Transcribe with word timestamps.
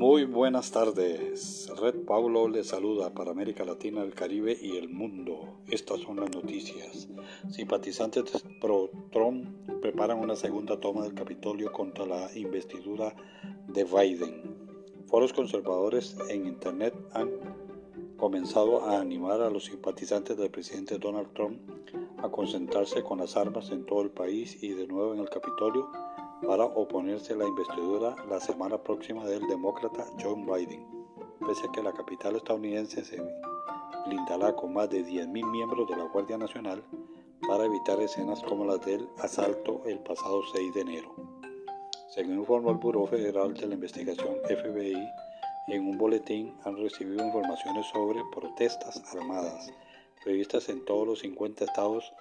Muy 0.00 0.24
buenas 0.24 0.70
tardes. 0.70 1.70
Red 1.78 2.06
Pablo 2.06 2.48
les 2.48 2.68
saluda 2.68 3.12
para 3.12 3.32
América 3.32 3.66
Latina, 3.66 4.00
el 4.00 4.14
Caribe 4.14 4.56
y 4.58 4.78
el 4.78 4.88
mundo. 4.88 5.60
Estas 5.66 6.00
son 6.00 6.20
las 6.20 6.34
noticias. 6.34 7.06
Simpatizantes 7.50 8.42
pro 8.62 8.88
Trump 9.12 9.46
preparan 9.82 10.18
una 10.18 10.36
segunda 10.36 10.80
toma 10.80 11.02
del 11.02 11.12
Capitolio 11.12 11.70
contra 11.70 12.06
la 12.06 12.30
investidura 12.34 13.14
de 13.68 13.84
Biden. 13.84 14.56
Foros 15.06 15.34
conservadores 15.34 16.16
en 16.30 16.46
Internet 16.46 16.94
han 17.12 17.28
comenzado 18.16 18.82
a 18.86 19.02
animar 19.02 19.42
a 19.42 19.50
los 19.50 19.66
simpatizantes 19.66 20.38
del 20.38 20.50
presidente 20.50 20.96
Donald 20.96 21.34
Trump 21.34 21.60
a 22.22 22.30
concentrarse 22.30 23.02
con 23.02 23.18
las 23.18 23.36
armas 23.36 23.70
en 23.70 23.84
todo 23.84 24.00
el 24.00 24.10
país 24.10 24.62
y 24.62 24.70
de 24.70 24.86
nuevo 24.86 25.12
en 25.12 25.20
el 25.20 25.28
Capitolio 25.28 25.90
para 26.46 26.64
oponerse 26.64 27.34
a 27.34 27.36
la 27.36 27.46
investidura 27.46 28.16
la 28.28 28.40
semana 28.40 28.78
próxima 28.78 29.24
del 29.24 29.46
demócrata 29.46 30.06
John 30.20 30.46
Biden. 30.46 30.86
Pese 31.46 31.66
a 31.66 31.72
que 31.72 31.82
la 31.82 31.92
capital 31.92 32.36
estadounidense 32.36 33.04
se 33.04 33.22
blindará 34.06 34.54
con 34.54 34.72
más 34.72 34.88
de 34.90 35.04
10.000 35.04 35.50
miembros 35.50 35.88
de 35.88 35.96
la 35.96 36.04
Guardia 36.04 36.38
Nacional 36.38 36.82
para 37.46 37.64
evitar 37.64 38.00
escenas 38.00 38.42
como 38.42 38.64
las 38.64 38.80
del 38.84 39.08
asalto 39.18 39.82
el 39.86 39.98
pasado 40.00 40.42
6 40.52 40.74
de 40.74 40.80
enero. 40.80 41.14
Según 42.08 42.40
informó 42.40 42.70
el 42.70 42.78
Buró 42.78 43.06
Federal 43.06 43.54
de 43.54 43.66
la 43.66 43.74
Investigación 43.74 44.36
FBI, 44.44 45.08
en 45.68 45.86
un 45.86 45.98
boletín 45.98 46.54
han 46.64 46.76
recibido 46.76 47.24
informaciones 47.24 47.86
sobre 47.86 48.20
protestas 48.32 49.02
armadas 49.14 49.70
previstas 50.24 50.68
en 50.68 50.84
todos 50.84 51.06
los 51.06 51.20
50 51.20 51.64
estados 51.64 52.12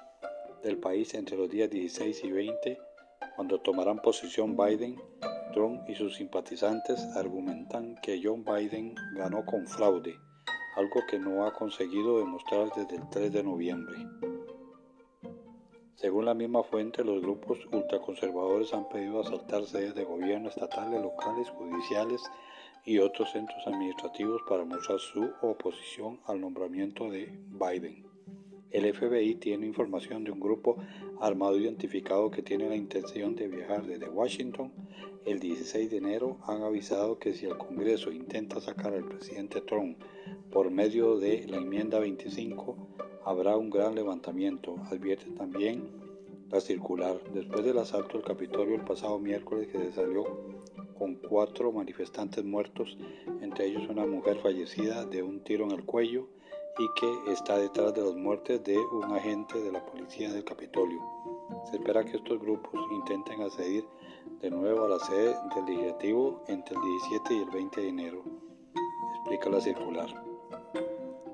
del 0.63 0.77
país 0.77 1.13
entre 1.13 1.37
los 1.37 1.49
días 1.49 1.69
16 1.69 2.23
y 2.23 2.31
20 2.31 2.88
cuando 3.35 3.59
tomarán 3.61 3.99
posición 3.99 4.55
Biden, 4.57 5.01
Trump 5.53 5.89
y 5.89 5.95
sus 5.95 6.15
simpatizantes 6.15 7.01
argumentan 7.15 7.95
que 8.01 8.21
John 8.23 8.43
Biden 8.43 8.95
ganó 9.15 9.45
con 9.45 9.65
fraude, 9.65 10.15
algo 10.75 11.01
que 11.09 11.19
no 11.19 11.45
ha 11.45 11.53
conseguido 11.53 12.19
demostrar 12.19 12.69
desde 12.75 12.97
el 12.97 13.09
3 13.09 13.31
de 13.31 13.43
noviembre. 13.43 13.97
Según 15.95 16.25
la 16.25 16.33
misma 16.33 16.63
fuente, 16.63 17.03
los 17.03 17.21
grupos 17.21 17.59
ultraconservadores 17.71 18.73
han 18.73 18.87
pedido 18.87 19.21
asaltar 19.21 19.65
sedes 19.65 19.95
de 19.95 20.05
gobierno 20.05 20.49
estatales, 20.49 21.01
locales, 21.01 21.49
judiciales 21.49 22.21
y 22.85 22.99
otros 22.99 23.31
centros 23.31 23.65
administrativos 23.67 24.41
para 24.47 24.63
mostrar 24.63 24.99
su 24.99 25.29
oposición 25.41 26.19
al 26.25 26.39
nombramiento 26.39 27.09
de 27.09 27.25
Biden. 27.49 28.08
El 28.71 28.93
FBI 28.93 29.35
tiene 29.35 29.65
información 29.65 30.23
de 30.23 30.31
un 30.31 30.39
grupo 30.39 30.77
armado 31.19 31.57
identificado 31.57 32.29
que 32.29 32.43
tiene 32.43 32.69
la 32.69 32.75
intención 32.75 33.35
de 33.35 33.47
viajar 33.47 33.87
desde 33.87 34.07
Washington. 34.07 34.71
El 35.25 35.39
16 35.39 35.89
de 35.89 35.97
enero 35.97 36.37
han 36.43 36.61
avisado 36.61 37.17
que 37.17 37.33
si 37.33 37.47
el 37.47 37.57
Congreso 37.57 38.11
intenta 38.11 38.61
sacar 38.61 38.93
al 38.93 39.05
presidente 39.05 39.61
Trump 39.61 39.97
por 40.51 40.69
medio 40.69 41.17
de 41.17 41.47
la 41.47 41.57
enmienda 41.57 41.97
25, 41.97 42.77
habrá 43.25 43.57
un 43.57 43.71
gran 43.71 43.95
levantamiento. 43.95 44.75
Advierte 44.91 45.31
también 45.31 45.89
la 46.51 46.61
circular. 46.61 47.19
Después 47.33 47.65
del 47.65 47.79
asalto 47.79 48.17
al 48.17 48.23
Capitolio 48.23 48.75
el 48.75 48.85
pasado 48.85 49.17
miércoles 49.17 49.67
que 49.67 49.79
se 49.79 49.93
salió 49.93 50.25
con 50.95 51.15
cuatro 51.15 51.71
manifestantes 51.71 52.45
muertos, 52.45 52.99
entre 53.41 53.65
ellos 53.65 53.89
una 53.89 54.05
mujer 54.05 54.37
fallecida 54.37 55.05
de 55.05 55.23
un 55.23 55.39
tiro 55.39 55.65
en 55.65 55.71
el 55.71 55.85
cuello 55.85 56.27
y 56.77 56.87
que 56.99 57.31
está 57.31 57.57
detrás 57.57 57.93
de 57.93 58.01
las 58.01 58.15
muertes 58.15 58.63
de 58.63 58.77
un 58.77 59.03
agente 59.15 59.59
de 59.59 59.71
la 59.71 59.85
policía 59.85 60.31
del 60.31 60.43
Capitolio. 60.43 61.01
Se 61.69 61.77
espera 61.77 62.05
que 62.05 62.17
estos 62.17 62.39
grupos 62.39 62.79
intenten 62.91 63.41
acceder 63.41 63.83
de 64.41 64.49
nuevo 64.49 64.85
a 64.85 64.89
la 64.89 64.99
sede 64.99 65.35
del 65.55 65.65
legislativo 65.65 66.43
entre 66.47 66.75
el 66.75 66.81
17 66.81 67.33
y 67.33 67.41
el 67.41 67.49
20 67.49 67.81
de 67.81 67.87
enero, 67.89 68.23
explica 69.15 69.49
la 69.49 69.61
circular. 69.61 70.07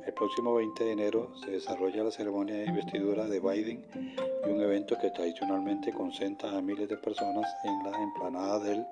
El 0.06 0.14
próximo 0.14 0.56
20 0.56 0.84
de 0.84 0.92
enero 0.92 1.36
se 1.36 1.52
desarrolla 1.52 2.04
la 2.04 2.12
ceremonia 2.12 2.56
de 2.56 2.66
investidura 2.66 3.26
de 3.26 3.40
Biden 3.40 3.86
y 4.46 4.50
un 4.50 4.62
evento 4.62 4.98
que 5.00 5.12
tradicionalmente 5.12 5.92
concentra 5.92 6.58
a 6.58 6.62
miles 6.62 6.90
de 6.90 6.98
personas 6.98 7.46
en 7.64 7.84
la 7.84 8.02
emplanada 8.02 8.60
del 8.60 8.86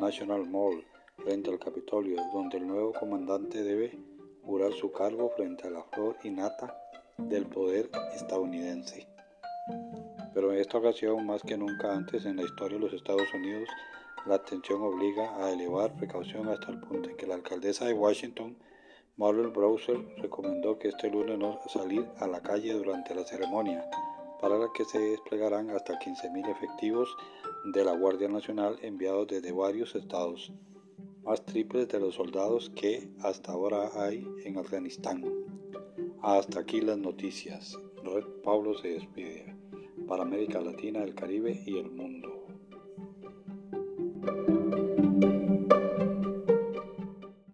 National 0.00 0.46
Mall 0.48 0.84
frente 1.16 1.50
al 1.50 1.58
Capitolio, 1.58 2.16
donde 2.32 2.58
el 2.58 2.66
nuevo 2.66 2.92
comandante 2.92 3.62
debe 3.62 3.98
jurar 4.46 4.72
su 4.72 4.92
cargo 4.92 5.30
frente 5.36 5.66
a 5.66 5.70
la 5.70 5.82
flor 5.82 6.16
innata 6.22 6.74
del 7.18 7.46
poder 7.46 7.90
estadounidense. 8.14 9.08
Pero 10.32 10.52
en 10.52 10.60
esta 10.60 10.78
ocasión, 10.78 11.26
más 11.26 11.42
que 11.42 11.58
nunca 11.58 11.92
antes 11.92 12.24
en 12.26 12.36
la 12.36 12.44
historia 12.44 12.78
de 12.78 12.84
los 12.84 12.92
Estados 12.92 13.26
Unidos, 13.34 13.68
la 14.26 14.36
atención 14.36 14.82
obliga 14.82 15.36
a 15.44 15.50
elevar 15.50 15.96
precaución 15.96 16.48
hasta 16.48 16.70
el 16.70 16.80
punto 16.80 17.10
en 17.10 17.16
que 17.16 17.26
la 17.26 17.34
alcaldesa 17.34 17.86
de 17.86 17.94
Washington, 17.94 18.56
Marlon 19.16 19.52
Browser, 19.52 19.98
recomendó 20.18 20.78
que 20.78 20.88
este 20.88 21.10
lunes 21.10 21.38
no 21.38 21.58
salir 21.68 22.06
a 22.18 22.26
la 22.26 22.40
calle 22.40 22.72
durante 22.72 23.14
la 23.14 23.24
ceremonia, 23.24 23.88
para 24.40 24.58
la 24.58 24.68
que 24.74 24.84
se 24.84 24.98
desplegarán 24.98 25.70
hasta 25.70 25.98
15.000 25.98 26.50
efectivos 26.50 27.08
de 27.72 27.84
la 27.84 27.92
Guardia 27.92 28.28
Nacional 28.28 28.78
enviados 28.82 29.26
desde 29.26 29.50
varios 29.52 29.94
estados 29.94 30.52
más 31.26 31.44
triples 31.44 31.88
de 31.88 31.98
los 31.98 32.14
soldados 32.14 32.70
que 32.76 33.08
hasta 33.20 33.50
ahora 33.50 33.90
hay 33.96 34.24
en 34.44 34.58
Afganistán. 34.58 35.24
Hasta 36.22 36.60
aquí 36.60 36.80
las 36.80 36.98
noticias. 36.98 37.76
Red 38.04 38.24
Pablo 38.44 38.74
se 38.78 38.90
despide 38.90 39.56
para 40.06 40.22
América 40.22 40.60
Latina, 40.60 41.02
el 41.02 41.16
Caribe 41.16 41.60
y 41.66 41.78
el 41.78 41.90
mundo. 41.90 42.46